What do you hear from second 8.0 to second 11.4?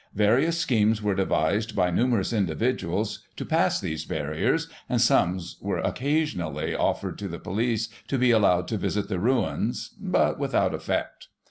to be allowed to visit the ruins, but without effect.